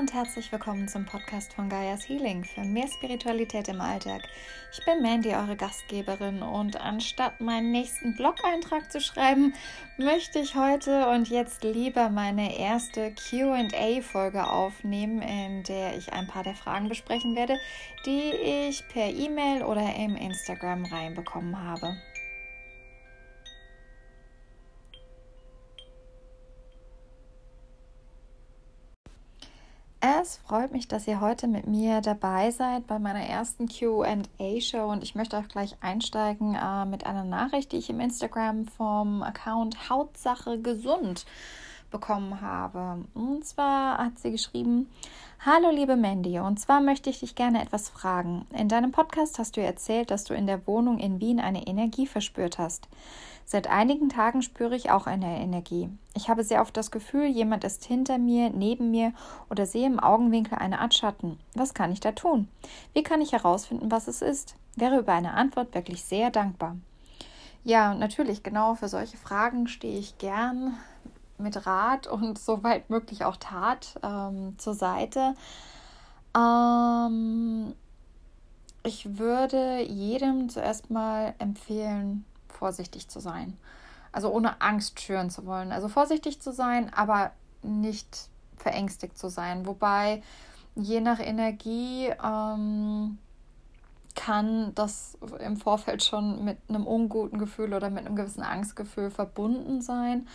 [0.00, 4.22] und herzlich willkommen zum Podcast von Gaia's Healing für mehr Spiritualität im Alltag.
[4.72, 9.52] Ich bin Mandy, eure Gastgeberin, und anstatt meinen nächsten Blog-Eintrag zu schreiben,
[9.98, 16.44] möchte ich heute und jetzt lieber meine erste QA-Folge aufnehmen, in der ich ein paar
[16.44, 17.58] der Fragen besprechen werde,
[18.06, 18.30] die
[18.68, 21.98] ich per E-Mail oder im Instagram reinbekommen habe.
[30.30, 35.02] Es freut mich, dass ihr heute mit mir dabei seid bei meiner ersten QA-Show und
[35.02, 39.90] ich möchte auch gleich einsteigen äh, mit einer Nachricht, die ich im Instagram vom Account
[39.90, 41.26] Hautsache gesund
[41.90, 43.04] bekommen habe.
[43.14, 44.88] Und zwar hat sie geschrieben:
[45.44, 48.46] Hallo liebe Mandy, und zwar möchte ich dich gerne etwas fragen.
[48.56, 52.06] In deinem Podcast hast du erzählt, dass du in der Wohnung in Wien eine Energie
[52.06, 52.88] verspürt hast.
[53.44, 55.88] Seit einigen Tagen spüre ich auch eine Energie.
[56.14, 59.12] Ich habe sehr oft das Gefühl, jemand ist hinter mir, neben mir
[59.50, 61.36] oder sehe im Augenwinkel eine Art Schatten.
[61.54, 62.46] Was kann ich da tun?
[62.92, 64.54] Wie kann ich herausfinden, was es ist?
[64.76, 66.76] Wäre über eine Antwort wirklich sehr dankbar.
[67.64, 70.76] Ja, natürlich, genau für solche Fragen stehe ich gern
[71.40, 75.34] mit Rat und soweit möglich auch Tat ähm, zur Seite.
[76.36, 77.74] Ähm,
[78.82, 83.56] ich würde jedem zuerst mal empfehlen, vorsichtig zu sein.
[84.12, 85.72] Also ohne Angst schüren zu wollen.
[85.72, 87.32] Also vorsichtig zu sein, aber
[87.62, 89.66] nicht verängstigt zu sein.
[89.66, 90.22] Wobei
[90.74, 93.18] je nach Energie ähm,
[94.14, 99.82] kann das im Vorfeld schon mit einem unguten Gefühl oder mit einem gewissen Angstgefühl verbunden
[99.82, 100.26] sein.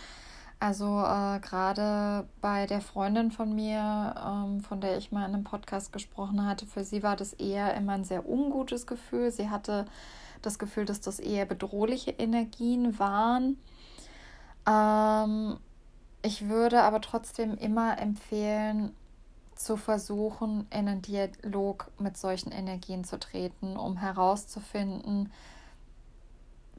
[0.58, 5.44] Also äh, gerade bei der Freundin von mir, ähm, von der ich mal in einem
[5.44, 9.30] Podcast gesprochen hatte, für sie war das eher immer ein sehr ungutes Gefühl.
[9.30, 9.84] Sie hatte
[10.40, 13.58] das Gefühl, dass das eher bedrohliche Energien waren.
[14.66, 15.58] Ähm,
[16.22, 18.94] ich würde aber trotzdem immer empfehlen,
[19.56, 25.32] zu versuchen, in einen Dialog mit solchen Energien zu treten, um herauszufinden,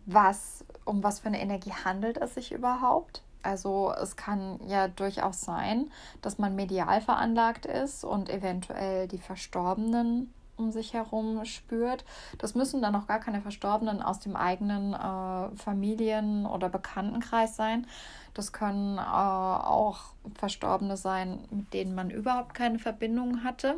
[0.05, 3.23] was, um was für eine Energie handelt es sich überhaupt.
[3.43, 10.33] Also es kann ja durchaus sein, dass man medial veranlagt ist und eventuell die Verstorbenen
[10.57, 12.03] um sich herum spürt.
[12.39, 17.87] Das müssen dann auch gar keine Verstorbenen aus dem eigenen äh, Familien- oder Bekanntenkreis sein.
[18.33, 19.99] Das können äh, auch
[20.35, 23.75] Verstorbene sein, mit denen man überhaupt keine Verbindung hatte.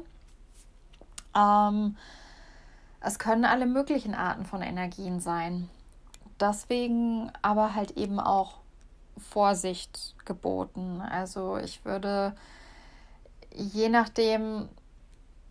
[1.35, 1.97] Ähm,
[3.01, 5.69] es können alle möglichen Arten von Energien sein.
[6.39, 8.58] Deswegen aber halt eben auch
[9.17, 11.01] Vorsicht geboten.
[11.01, 12.35] Also ich würde
[13.53, 14.69] je nachdem,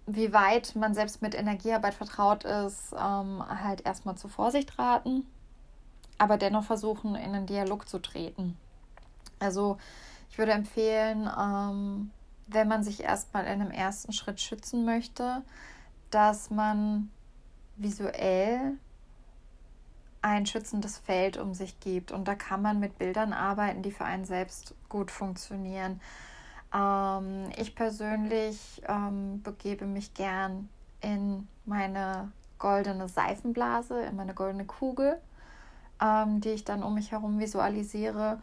[0.07, 5.27] wie weit man selbst mit Energiearbeit vertraut ist, ähm, halt erstmal zur Vorsicht raten,
[6.17, 8.57] aber dennoch versuchen, in einen Dialog zu treten.
[9.39, 9.79] Also
[10.31, 12.11] ich würde empfehlen, ähm,
[12.47, 15.43] wenn man sich erstmal in einem ersten Schritt schützen möchte,
[16.11, 17.11] dass man
[17.77, 18.79] visuell
[20.23, 22.12] ein schützendes Feld um sich gibt.
[22.12, 26.01] Und da kann man mit Bildern arbeiten, die für einen selbst gut funktionieren.
[26.75, 30.69] Ähm, ich persönlich ähm, begebe mich gern
[31.01, 35.21] in meine goldene Seifenblase, in meine goldene Kugel,
[36.03, 38.41] ähm, die ich dann um mich herum visualisiere.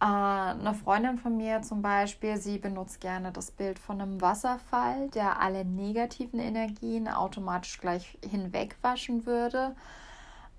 [0.00, 5.08] Äh, eine Freundin von mir zum Beispiel, sie benutzt gerne das Bild von einem Wasserfall,
[5.10, 9.76] der alle negativen Energien automatisch gleich hinwegwaschen würde.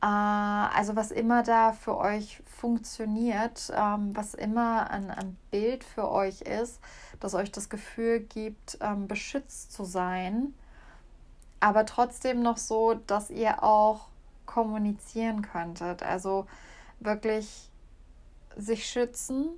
[0.02, 6.42] Äh, also was immer da für euch funktioniert, ähm, was immer ein, Bild für euch
[6.42, 6.80] ist,
[7.20, 10.54] das euch das Gefühl gibt, ähm, beschützt zu sein,
[11.60, 14.08] aber trotzdem noch so, dass ihr auch
[14.46, 16.04] kommunizieren könntet.
[16.04, 16.46] Also
[17.00, 17.70] wirklich
[18.56, 19.50] sich schützen,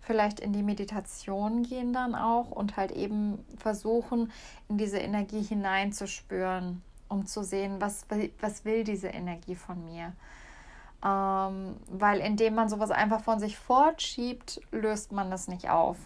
[0.00, 4.32] vielleicht in die Meditation gehen dann auch und halt eben versuchen,
[4.68, 6.82] in diese Energie hineinzuspüren
[7.14, 8.06] um zu sehen, was,
[8.40, 10.12] was will diese Energie von mir.
[11.04, 15.96] Ähm, weil indem man sowas einfach von sich fortschiebt, löst man das nicht auf.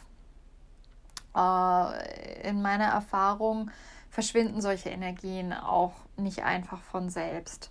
[1.35, 3.71] Äh, in meiner Erfahrung
[4.11, 7.71] verschwinden solche Energien auch nicht einfach von selbst.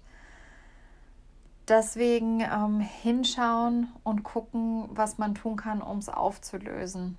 [1.67, 7.17] Deswegen ähm, hinschauen und gucken, was man tun kann, um es aufzulösen.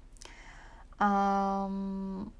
[1.00, 2.32] Ähm,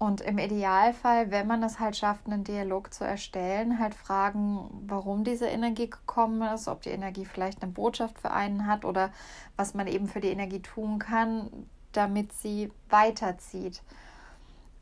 [0.00, 5.24] und im Idealfall, wenn man es halt schafft, einen Dialog zu erstellen, halt fragen, warum
[5.24, 9.10] diese Energie gekommen ist, ob die Energie vielleicht eine Botschaft für einen hat oder
[9.56, 11.50] was man eben für die Energie tun kann,
[11.92, 13.82] damit sie weiterzieht.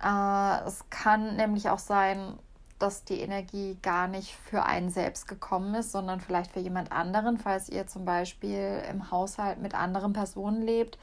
[0.00, 2.38] Äh, es kann nämlich auch sein,
[2.78, 7.38] dass die Energie gar nicht für einen selbst gekommen ist, sondern vielleicht für jemand anderen,
[7.38, 10.96] falls ihr zum Beispiel im Haushalt mit anderen Personen lebt,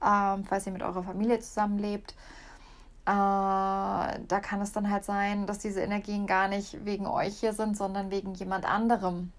[0.00, 2.14] äh, falls ihr mit eurer Familie zusammenlebt
[3.06, 7.52] Äh, da kann es dann halt sein, dass diese Energien gar nicht wegen euch hier
[7.52, 9.32] sind, sondern wegen jemand anderem.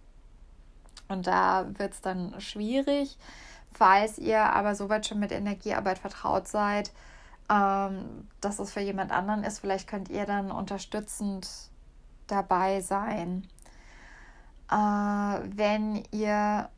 [1.10, 3.18] Und da wird es dann schwierig.
[3.74, 6.92] Falls ihr aber soweit schon mit Energiearbeit vertraut seid,
[7.50, 11.50] ähm, dass es für jemand anderen ist, vielleicht könnt ihr dann unterstützend
[12.28, 13.48] dabei sein.
[14.72, 16.70] Äh, wenn ihr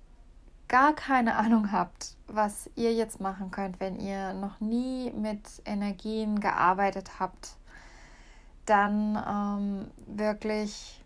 [0.69, 6.39] gar keine Ahnung habt, was ihr jetzt machen könnt, wenn ihr noch nie mit Energien
[6.39, 7.57] gearbeitet habt,
[8.66, 11.04] dann ähm, wirklich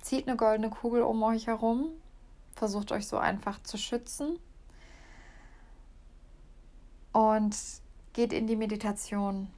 [0.00, 1.88] zieht eine goldene Kugel um euch herum,
[2.54, 4.38] versucht euch so einfach zu schützen.
[7.12, 7.56] Und
[8.12, 9.48] geht in die Meditation.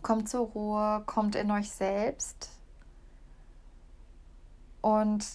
[0.00, 2.50] Kommt zur Ruhe, kommt in euch selbst.
[4.80, 5.26] Und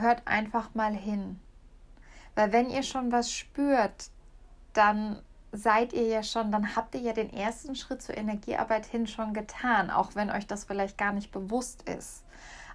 [0.00, 1.38] hört einfach mal hin.
[2.34, 4.10] Weil wenn ihr schon was spürt,
[4.72, 5.22] dann
[5.52, 9.34] seid ihr ja schon, dann habt ihr ja den ersten Schritt zur Energiearbeit hin schon
[9.34, 12.24] getan, auch wenn euch das vielleicht gar nicht bewusst ist.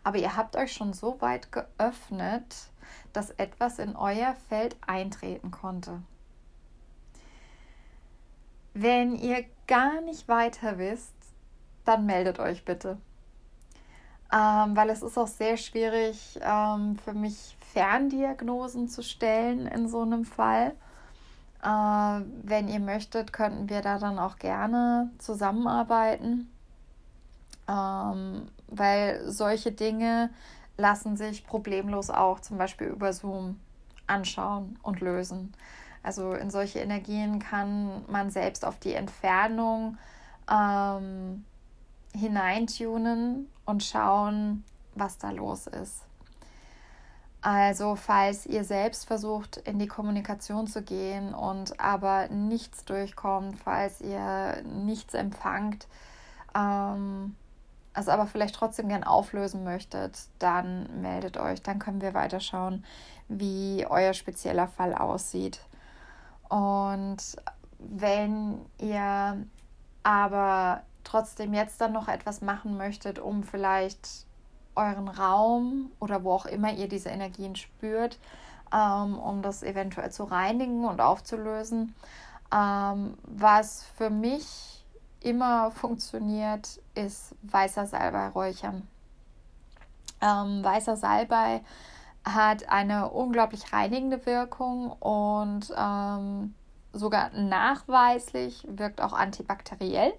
[0.04, 2.56] Aber ihr habt euch schon so weit geöffnet,
[3.14, 6.02] dass etwas in euer Feld eintreten konnte.
[8.74, 11.16] Wenn ihr gar nicht weiter wisst,
[11.84, 12.98] dann meldet euch bitte.
[14.34, 20.02] Ähm, weil es ist auch sehr schwierig ähm, für mich, Ferndiagnosen zu stellen in so
[20.02, 20.74] einem Fall.
[21.64, 26.52] Äh, wenn ihr möchtet, könnten wir da dann auch gerne zusammenarbeiten,
[27.68, 30.32] ähm, weil solche Dinge
[30.78, 33.60] lassen sich problemlos auch zum Beispiel über Zoom
[34.08, 35.54] anschauen und lösen.
[36.04, 39.98] Also in solche Energien kann man selbst auf die Entfernung
[40.50, 41.44] ähm,
[42.16, 44.64] hineintunen und schauen,
[44.96, 46.04] was da los ist.
[47.42, 54.02] Also falls ihr selbst versucht, in die Kommunikation zu gehen und aber nichts durchkommt, falls
[54.02, 55.88] ihr nichts empfangt,
[56.56, 57.36] ähm,
[57.94, 61.62] es aber vielleicht trotzdem gern auflösen möchtet, dann meldet euch.
[61.62, 62.86] Dann können wir weiterschauen,
[63.28, 65.60] wie euer spezieller Fall aussieht.
[66.50, 67.18] Und
[67.80, 69.46] wenn ihr
[70.04, 74.26] aber trotzdem jetzt dann noch etwas machen möchtet, um vielleicht
[74.76, 78.20] euren Raum oder wo auch immer ihr diese Energien spürt,
[78.74, 81.96] ähm, um das eventuell zu reinigen und aufzulösen,
[82.54, 84.84] ähm, was für mich
[85.22, 88.88] immer funktioniert, ist weißer Salbei räuchern.
[90.22, 91.62] Ähm, weißer Salbei
[92.24, 96.54] hat eine unglaublich reinigende Wirkung und ähm,
[96.92, 100.14] sogar nachweislich wirkt auch antibakteriell.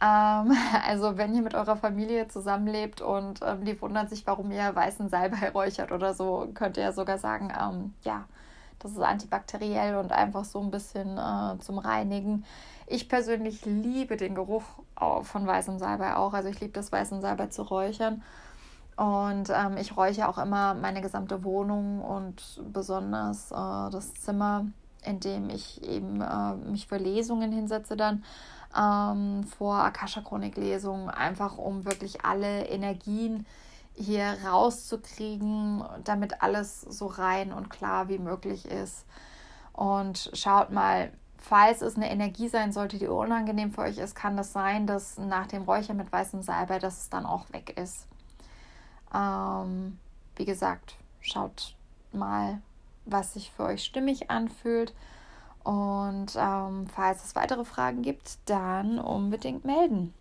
[0.00, 0.56] Ähm,
[0.86, 5.08] also wenn ihr mit eurer Familie zusammenlebt und ähm, die wundern sich, warum ihr weißen
[5.08, 8.24] Salbei räuchert oder so, könnt ihr ja sogar sagen, ähm, ja,
[8.78, 12.44] das ist antibakteriell und einfach so ein bisschen äh, zum Reinigen.
[12.86, 14.64] Ich persönlich liebe den Geruch
[15.22, 16.32] von weißem Salbei auch.
[16.34, 18.22] Also ich liebe das weißen Salbei zu räuchern.
[18.96, 24.66] Und ähm, ich räuche auch immer meine gesamte Wohnung und besonders äh, das Zimmer,
[25.04, 28.24] in dem ich eben äh, mich für Lesungen hinsetze dann
[28.76, 33.46] ähm, vor Akasha-Chronik-Lesungen, einfach um wirklich alle Energien
[33.94, 39.04] hier rauszukriegen, damit alles so rein und klar wie möglich ist.
[39.72, 44.36] Und schaut mal, falls es eine Energie sein sollte, die unangenehm für euch ist, kann
[44.36, 48.06] das sein, dass nach dem Räuchern mit weißem Salbei, dass es dann auch weg ist.
[49.14, 49.98] Ähm,
[50.36, 51.74] wie gesagt, schaut
[52.12, 52.60] mal,
[53.06, 54.94] was sich für euch stimmig anfühlt.
[55.64, 60.14] Und ähm, falls es weitere Fragen gibt, dann unbedingt melden.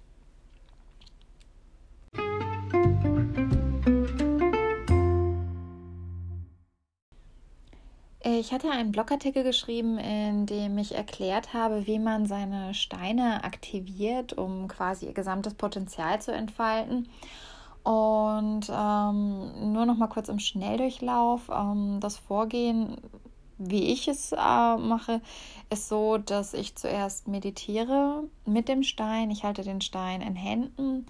[8.21, 14.33] Ich hatte einen Blogartikel geschrieben, in dem ich erklärt habe, wie man seine Steine aktiviert,
[14.33, 17.07] um quasi ihr gesamtes Potenzial zu entfalten.
[17.83, 21.49] Und ähm, nur noch mal kurz im Schnelldurchlauf.
[21.49, 22.97] Ähm, das Vorgehen,
[23.59, 24.35] wie ich es äh,
[24.77, 25.21] mache,
[25.69, 29.29] ist so, dass ich zuerst meditiere mit dem Stein.
[29.29, 31.05] Ich halte den Stein in Händen,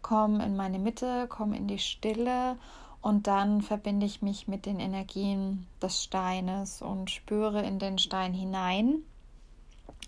[0.00, 2.56] komme in meine Mitte, komme in die Stille
[3.02, 8.32] und dann verbinde ich mich mit den Energien des Steines und spüre in den Stein
[8.32, 9.02] hinein.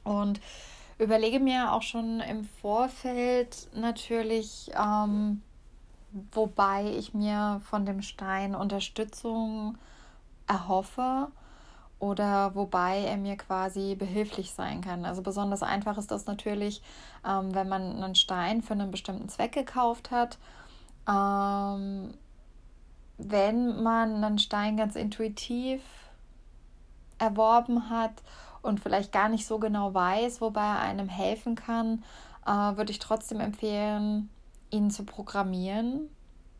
[0.04, 0.40] Und
[0.98, 5.42] überlege mir auch schon im Vorfeld natürlich, ähm,
[6.32, 9.76] wobei ich mir von dem Stein Unterstützung
[10.46, 11.28] erhoffe
[12.00, 15.04] oder wobei er mir quasi behilflich sein kann.
[15.04, 16.82] Also besonders einfach ist das natürlich,
[17.26, 20.38] ähm, wenn man einen Stein für einen bestimmten Zweck gekauft hat.
[21.06, 22.14] Ähm,
[23.18, 25.82] wenn man einen Stein ganz intuitiv
[27.18, 28.22] erworben hat
[28.62, 32.02] und vielleicht gar nicht so genau weiß, wobei er einem helfen kann,
[32.46, 34.30] äh, würde ich trotzdem empfehlen,
[34.70, 36.08] ihn zu programmieren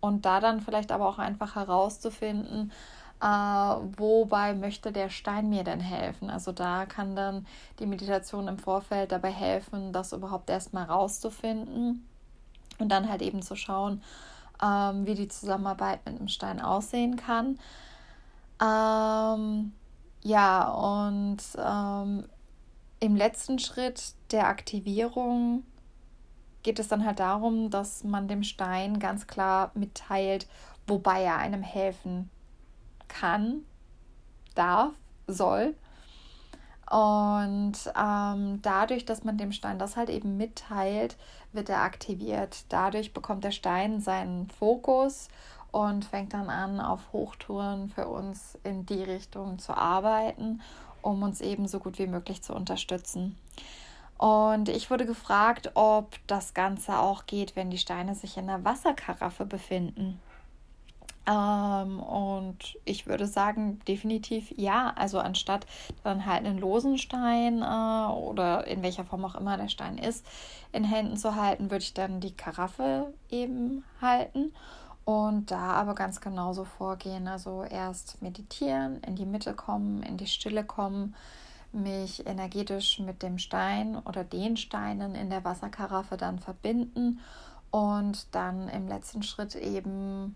[0.00, 2.72] und da dann vielleicht aber auch einfach herauszufinden,
[3.20, 6.30] äh, wobei möchte der Stein mir denn helfen.
[6.30, 7.46] Also da kann dann
[7.78, 12.06] die Meditation im Vorfeld dabei helfen, das überhaupt erstmal rauszufinden
[12.78, 14.02] und dann halt eben zu schauen,
[14.62, 17.58] ähm, wie die Zusammenarbeit mit dem Stein aussehen kann.
[18.62, 19.72] Ähm,
[20.22, 22.24] ja, und ähm,
[23.00, 25.64] im letzten Schritt der Aktivierung
[26.62, 30.46] geht es dann halt darum, dass man dem Stein ganz klar mitteilt,
[30.86, 32.30] wobei er einem helfen
[33.10, 33.64] kann,
[34.54, 34.92] darf,
[35.26, 35.74] soll.
[36.90, 41.16] Und ähm, dadurch, dass man dem Stein das halt eben mitteilt,
[41.52, 42.64] wird er aktiviert.
[42.68, 45.28] Dadurch bekommt der Stein seinen Fokus
[45.70, 50.62] und fängt dann an, auf Hochtouren für uns in die Richtung zu arbeiten,
[51.00, 53.38] um uns eben so gut wie möglich zu unterstützen.
[54.18, 58.64] Und ich wurde gefragt, ob das Ganze auch geht, wenn die Steine sich in einer
[58.64, 60.20] Wasserkaraffe befinden.
[61.30, 64.92] Ähm, und ich würde sagen, definitiv ja.
[64.96, 65.66] Also anstatt
[66.02, 70.26] dann halt einen losen Stein äh, oder in welcher Form auch immer der Stein ist,
[70.72, 74.52] in Händen zu halten, würde ich dann die Karaffe eben halten
[75.04, 77.28] und da aber ganz genauso vorgehen.
[77.28, 81.14] Also erst meditieren, in die Mitte kommen, in die Stille kommen,
[81.72, 87.20] mich energetisch mit dem Stein oder den Steinen in der Wasserkaraffe dann verbinden
[87.70, 90.34] und dann im letzten Schritt eben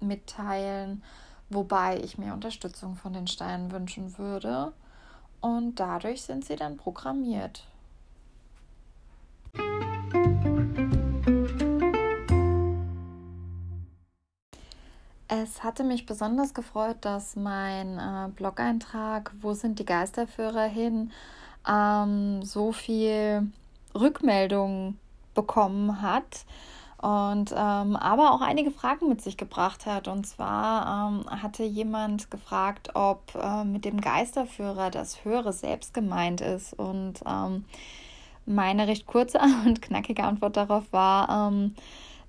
[0.00, 1.02] mitteilen,
[1.48, 4.72] wobei ich mir Unterstützung von den Steinen wünschen würde.
[5.40, 7.64] Und dadurch sind sie dann programmiert.
[15.28, 21.12] Es hatte mich besonders gefreut, dass mein äh, Blog-Eintrag Wo sind die Geisterführer hin
[21.68, 23.50] ähm, so viel
[23.94, 24.98] Rückmeldungen
[25.34, 26.44] bekommen hat
[26.98, 30.08] und ähm, aber auch einige Fragen mit sich gebracht hat.
[30.08, 36.40] Und zwar ähm, hatte jemand gefragt, ob äh, mit dem Geisterführer das höhere Selbst gemeint
[36.40, 36.72] ist.
[36.72, 37.64] Und ähm,
[38.46, 41.74] meine recht kurze und knackige Antwort darauf war, ähm,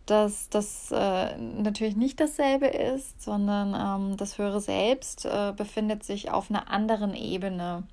[0.05, 6.31] dass das äh, natürlich nicht dasselbe ist, sondern ähm, das höhere Selbst äh, befindet sich
[6.31, 7.83] auf einer anderen Ebene,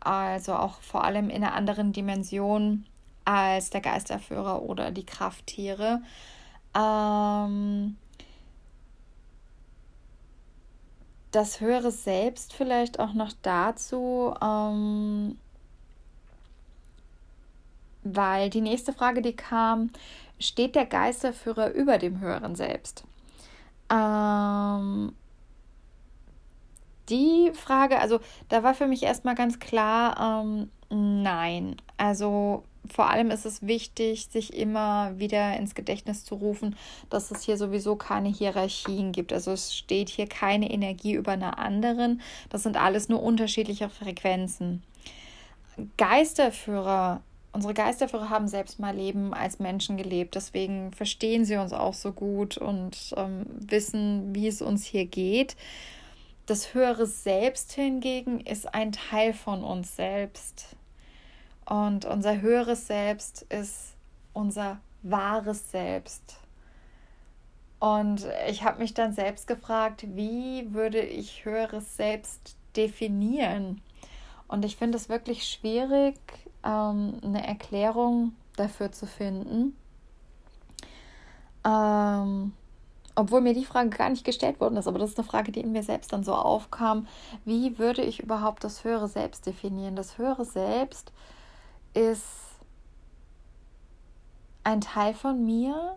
[0.00, 2.86] also auch vor allem in einer anderen Dimension
[3.24, 6.02] als der Geisterführer oder die Krafttiere.
[6.74, 7.96] Ähm,
[11.32, 15.38] das höhere Selbst vielleicht auch noch dazu, ähm,
[18.04, 19.90] weil die nächste Frage, die kam,
[20.38, 23.04] steht der Geisterführer über dem höheren Selbst?
[23.90, 25.14] Ähm,
[27.08, 31.76] die Frage, also da war für mich erstmal ganz klar, ähm, nein.
[31.96, 36.76] Also vor allem ist es wichtig, sich immer wieder ins Gedächtnis zu rufen,
[37.10, 39.32] dass es hier sowieso keine Hierarchien gibt.
[39.32, 42.20] Also es steht hier keine Energie über einer anderen.
[42.50, 44.82] Das sind alles nur unterschiedliche Frequenzen.
[45.96, 47.22] Geisterführer
[47.52, 50.34] unsere Geisterführer haben selbst mal Leben als Menschen gelebt.
[50.34, 55.56] Deswegen verstehen sie uns auch so gut und ähm, wissen, wie es uns hier geht.
[56.46, 60.76] Das höhere Selbst hingegen ist ein Teil von uns selbst.
[61.64, 63.94] Und unser höheres Selbst ist
[64.32, 66.36] unser wahres Selbst.
[67.78, 73.80] Und ich habe mich dann selbst gefragt, wie würde ich höheres Selbst definieren?
[74.46, 76.16] Und ich finde es wirklich schwierig,
[76.64, 79.76] ähm, eine Erklärung dafür zu finden.
[81.64, 82.52] Ähm,
[83.14, 85.60] obwohl mir die Frage gar nicht gestellt worden ist, aber das ist eine Frage, die
[85.60, 87.06] in mir selbst dann so aufkam.
[87.44, 89.96] Wie würde ich überhaupt das höhere Selbst definieren?
[89.96, 91.12] Das höhere Selbst
[91.94, 92.26] ist
[94.64, 95.96] ein Teil von mir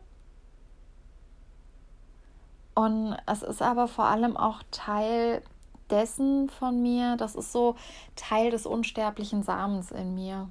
[2.74, 5.42] und es ist aber vor allem auch Teil
[5.90, 7.76] dessen von mir, das ist so
[8.16, 10.50] Teil des unsterblichen Samens in mir.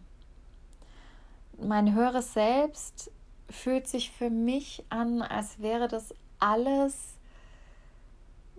[1.58, 3.10] Mein höheres Selbst
[3.50, 7.18] fühlt sich für mich an, als wäre das alles,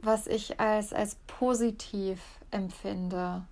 [0.01, 2.19] was ich als, als positiv
[2.51, 3.43] empfinde.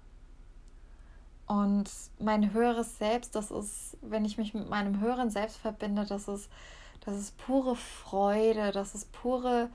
[1.47, 6.27] Und mein höheres Selbst, das ist, wenn ich mich mit meinem höheren Selbst verbinde, das
[6.27, 6.49] ist,
[7.05, 9.69] das ist pure Freude, das ist pure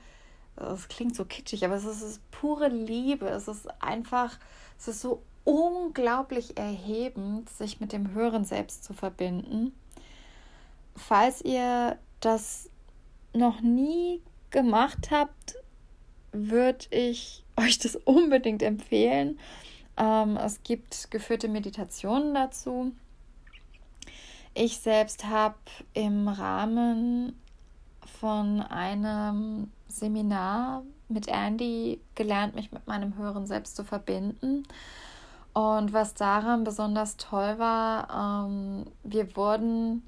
[0.59, 3.27] das klingt so kitschig, aber es ist, es ist pure Liebe.
[3.27, 4.37] Es ist einfach,
[4.77, 9.73] es ist so unglaublich erhebend, sich mit dem höheren Selbst zu verbinden.
[10.95, 12.69] Falls ihr das
[13.33, 15.55] noch nie gemacht habt,
[16.31, 19.39] würde ich euch das unbedingt empfehlen.
[19.99, 22.93] Ähm, es gibt geführte Meditationen dazu.
[24.53, 25.55] Ich selbst habe
[25.93, 27.39] im Rahmen
[28.19, 34.63] von einem Seminar mit Andy gelernt, mich mit meinem höheren Selbst zu verbinden.
[35.53, 40.03] Und was daran besonders toll war, ähm, wir wurden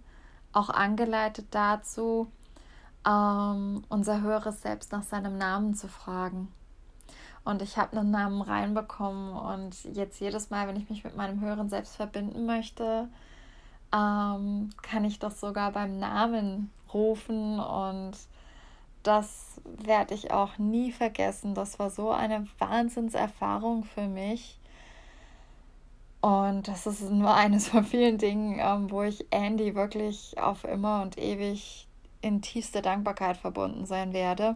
[0.53, 2.31] auch angeleitet dazu,
[3.05, 6.48] ähm, unser höheres Selbst nach seinem Namen zu fragen.
[7.43, 11.41] Und ich habe einen Namen reinbekommen und jetzt jedes Mal, wenn ich mich mit meinem
[11.41, 13.07] höheren Selbst verbinden möchte,
[13.93, 18.13] ähm, kann ich das sogar beim Namen rufen und
[19.03, 21.55] das werde ich auch nie vergessen.
[21.55, 24.60] Das war so eine Wahnsinnserfahrung für mich.
[26.21, 31.01] Und das ist nur eines von vielen Dingen, ähm, wo ich Andy wirklich auf immer
[31.01, 31.88] und ewig
[32.21, 34.55] in tiefster Dankbarkeit verbunden sein werde.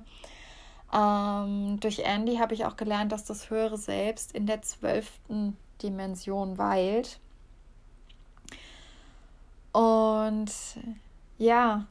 [0.95, 6.57] Ähm, durch Andy habe ich auch gelernt, dass das höhere Selbst in der zwölften Dimension
[6.57, 7.19] weilt.
[9.73, 10.51] Und
[11.37, 11.85] ja,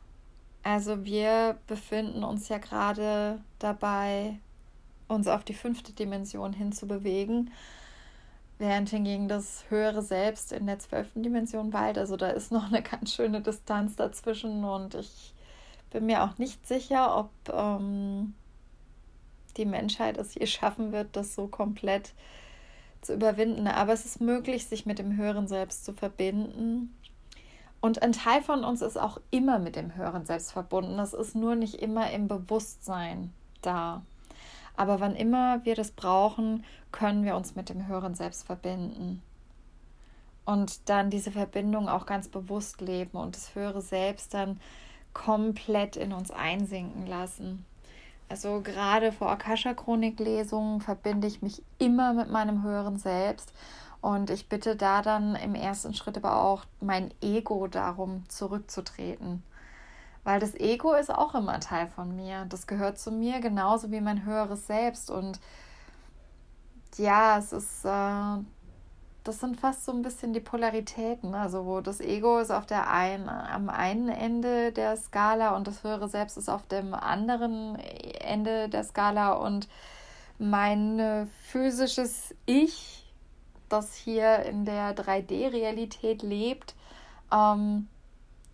[0.62, 4.38] also wir befinden uns ja gerade dabei,
[5.06, 7.50] uns auf die fünfte Dimension hinzubewegen,
[8.58, 11.98] während hingegen das höhere Selbst in der zwölften Dimension weilt.
[11.98, 15.34] Also da ist noch eine ganz schöne Distanz dazwischen und ich
[15.90, 18.32] bin mir auch nicht sicher, ob ähm,
[19.56, 22.12] die Menschheit es je schaffen wird, das so komplett
[23.00, 23.66] zu überwinden.
[23.66, 26.94] Aber es ist möglich, sich mit dem höheren Selbst zu verbinden
[27.84, 30.96] und ein Teil von uns ist auch immer mit dem höheren Selbst verbunden.
[30.96, 33.30] Das ist nur nicht immer im Bewusstsein
[33.60, 34.00] da.
[34.74, 39.20] Aber wann immer wir das brauchen, können wir uns mit dem höheren Selbst verbinden.
[40.46, 44.58] Und dann diese Verbindung auch ganz bewusst leben und das höhere Selbst dann
[45.12, 47.66] komplett in uns einsinken lassen.
[48.28, 53.52] Also gerade vor Akasha-Chronik-Lesungen verbinde ich mich immer mit meinem höheren Selbst
[54.00, 59.42] und ich bitte da dann im ersten Schritt aber auch mein Ego darum zurückzutreten.
[60.24, 62.46] Weil das Ego ist auch immer Teil von mir.
[62.48, 65.10] Das gehört zu mir genauso wie mein höheres Selbst.
[65.10, 65.38] Und
[66.96, 68.38] ja, es ist, äh,
[69.24, 71.34] das sind fast so ein bisschen die Polaritäten.
[71.34, 75.82] Also wo das Ego ist auf der einen, am einen Ende der Skala und das
[75.82, 77.76] höhere Selbst ist auf dem anderen
[78.20, 79.32] Ende der Skala.
[79.32, 79.68] Und
[80.38, 83.04] mein physisches Ich
[83.68, 86.74] das hier in der 3D-Realität lebt,
[87.32, 87.88] ähm,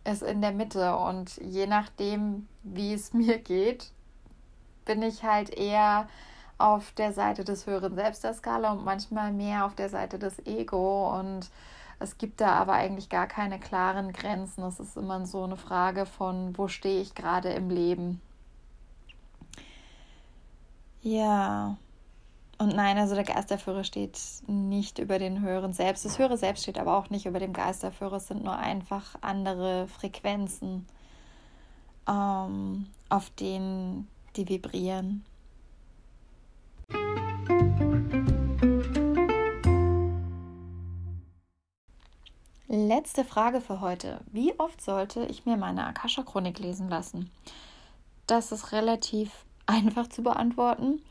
[0.04, 0.96] ist in der Mitte.
[0.96, 3.92] Und je nachdem, wie es mir geht,
[4.84, 6.08] bin ich halt eher
[6.60, 10.44] auf der Seite des höheren Selbst der Skala und manchmal mehr auf der Seite des
[10.46, 11.18] Ego.
[11.18, 11.50] Und
[11.98, 14.62] es gibt da aber eigentlich gar keine klaren Grenzen.
[14.64, 18.20] Es ist immer so eine Frage von, wo stehe ich gerade im Leben.
[21.02, 21.76] Ja.
[22.58, 26.04] Und nein, also der Geisterführer steht nicht über den höheren Selbst.
[26.04, 28.16] Das höhere Selbst steht aber auch nicht über dem Geisterführer.
[28.16, 30.86] Es sind nur einfach andere Frequenzen,
[32.06, 35.24] ähm, auf denen die vibrieren.
[42.72, 44.20] Letzte Frage für heute.
[44.30, 47.30] Wie oft sollte ich mir meine Akasha-Chronik lesen lassen?
[48.26, 51.02] Das ist relativ einfach zu beantworten.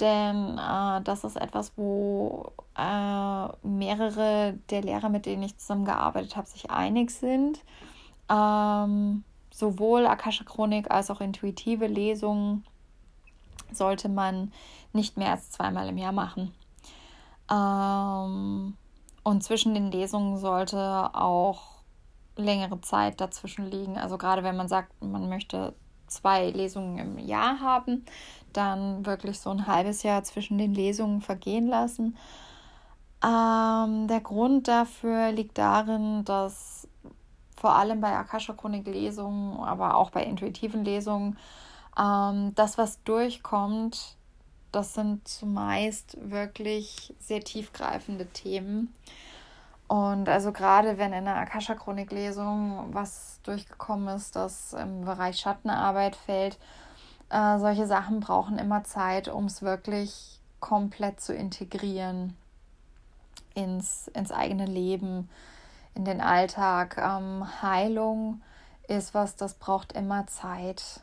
[0.00, 6.48] Denn äh, das ist etwas, wo äh, mehrere der Lehrer, mit denen ich zusammengearbeitet habe,
[6.48, 7.60] sich einig sind.
[8.28, 12.64] Ähm, sowohl Akasha-Chronik als auch intuitive Lesungen
[13.72, 14.52] sollte man
[14.96, 16.52] nicht mehr als zweimal im Jahr machen.
[17.50, 18.76] Ähm,
[19.22, 21.76] und zwischen den Lesungen sollte auch
[22.36, 23.98] längere Zeit dazwischen liegen.
[23.98, 25.74] Also gerade wenn man sagt, man möchte
[26.06, 28.04] zwei Lesungen im Jahr haben,
[28.52, 32.16] dann wirklich so ein halbes Jahr zwischen den Lesungen vergehen lassen.
[33.24, 36.88] Ähm, der Grund dafür liegt darin, dass
[37.56, 41.38] vor allem bei Akasha-Chronik-Lesungen, aber auch bei intuitiven Lesungen,
[41.98, 44.15] ähm, das, was durchkommt,
[44.76, 48.92] das sind zumeist wirklich sehr tiefgreifende Themen.
[49.88, 56.58] Und also gerade wenn in der Akasha-Chronik-Lesung was durchgekommen ist, das im Bereich Schattenarbeit fällt,
[57.30, 62.36] äh, solche Sachen brauchen immer Zeit, um es wirklich komplett zu integrieren
[63.54, 65.30] ins, ins eigene Leben,
[65.94, 66.98] in den Alltag.
[66.98, 68.42] Ähm, Heilung
[68.88, 71.00] ist was, das braucht immer Zeit.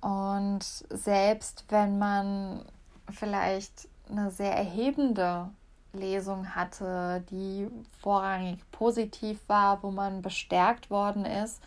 [0.00, 2.64] Und selbst wenn man
[3.10, 5.50] vielleicht eine sehr erhebende
[5.92, 7.68] Lesung hatte, die
[8.00, 11.62] vorrangig positiv war, wo man bestärkt worden ist,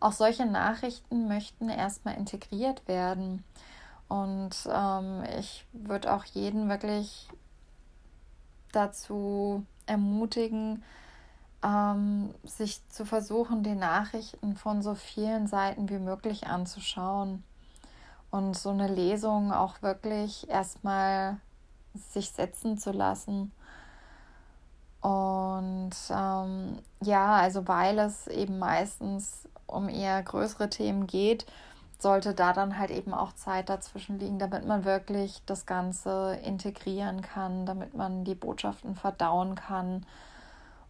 [0.00, 3.44] auch solche Nachrichten möchten erstmal integriert werden.
[4.08, 7.28] Und ähm, ich würde auch jeden wirklich
[8.72, 10.82] dazu ermutigen,
[11.62, 17.44] ähm, sich zu versuchen, die Nachrichten von so vielen Seiten wie möglich anzuschauen
[18.30, 21.38] und so eine Lesung auch wirklich erstmal
[21.94, 23.52] sich setzen zu lassen.
[25.00, 31.46] Und ähm, ja, also weil es eben meistens um eher größere Themen geht,
[31.98, 37.22] sollte da dann halt eben auch Zeit dazwischen liegen, damit man wirklich das Ganze integrieren
[37.22, 40.06] kann, damit man die Botschaften verdauen kann.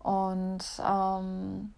[0.00, 1.74] Und ähm,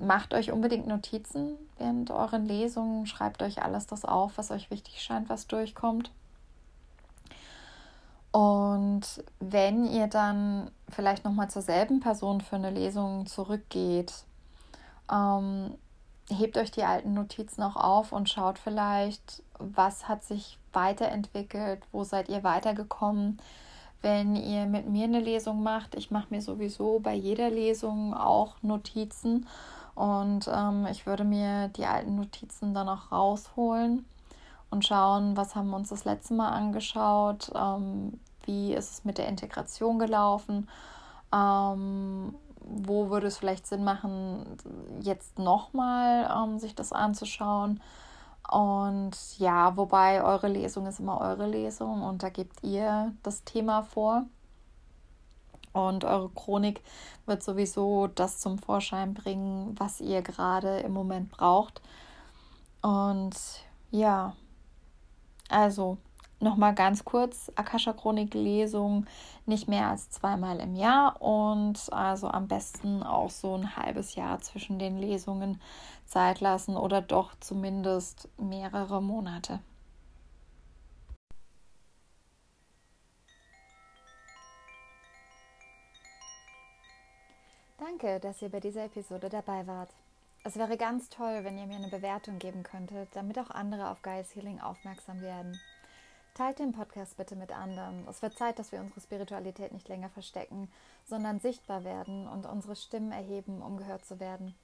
[0.00, 5.02] macht euch unbedingt Notizen während euren Lesungen, schreibt euch alles das auf, was euch wichtig
[5.02, 6.10] scheint, was durchkommt.
[8.30, 9.02] Und
[9.40, 14.12] wenn ihr dann vielleicht nochmal zur selben Person für eine Lesung zurückgeht,
[15.10, 15.74] ähm,
[16.30, 22.04] hebt euch die alten Notizen auch auf und schaut vielleicht, was hat sich weiterentwickelt, wo
[22.04, 23.38] seid ihr weitergekommen.
[24.02, 28.62] Wenn ihr mit mir eine Lesung macht, ich mache mir sowieso bei jeder Lesung auch
[28.62, 29.46] Notizen
[29.98, 34.06] und ähm, ich würde mir die alten Notizen dann auch rausholen
[34.70, 39.18] und schauen, was haben wir uns das letzte Mal angeschaut, ähm, wie ist es mit
[39.18, 40.68] der Integration gelaufen,
[41.34, 44.46] ähm, wo würde es vielleicht Sinn machen,
[45.00, 47.80] jetzt nochmal ähm, sich das anzuschauen.
[48.48, 53.82] Und ja, wobei eure Lesung ist immer eure Lesung und da gebt ihr das Thema
[53.82, 54.26] vor.
[55.78, 56.82] Und eure Chronik
[57.26, 61.80] wird sowieso das zum Vorschein bringen, was ihr gerade im Moment braucht.
[62.82, 63.34] Und
[63.92, 64.34] ja,
[65.48, 65.98] also
[66.40, 69.06] nochmal ganz kurz, Akasha-Chronik-Lesung
[69.46, 74.40] nicht mehr als zweimal im Jahr und also am besten auch so ein halbes Jahr
[74.40, 75.60] zwischen den Lesungen
[76.06, 79.60] Zeit lassen oder doch zumindest mehrere Monate.
[87.88, 89.88] Danke, dass ihr bei dieser Episode dabei wart.
[90.44, 94.02] Es wäre ganz toll, wenn ihr mir eine Bewertung geben könntet, damit auch andere auf
[94.02, 95.58] Gaius Healing aufmerksam werden.
[96.34, 98.06] Teilt den Podcast bitte mit anderen.
[98.06, 100.70] Es wird Zeit, dass wir unsere Spiritualität nicht länger verstecken,
[101.06, 104.54] sondern sichtbar werden und unsere Stimmen erheben, um gehört zu werden.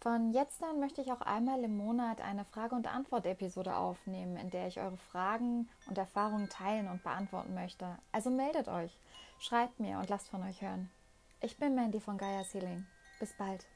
[0.00, 4.48] Von jetzt an möchte ich auch einmal im Monat eine Frage- und Antwort-Episode aufnehmen, in
[4.48, 7.98] der ich eure Fragen und Erfahrungen teilen und beantworten möchte.
[8.10, 8.96] Also meldet euch,
[9.38, 10.90] schreibt mir und lasst von euch hören.
[11.44, 12.86] Ich bin Mandy von Gaia Healing.
[13.18, 13.66] Bis bald.